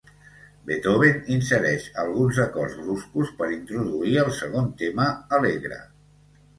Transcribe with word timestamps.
Beethoven 0.69 1.19
insereix 1.35 1.85
alguns 2.05 2.41
acords 2.47 2.79
bruscos 2.87 3.37
per 3.43 3.53
introduir 3.61 4.19
el 4.27 4.35
segon 4.43 4.77
tema, 4.85 5.11
alegre. 5.43 5.85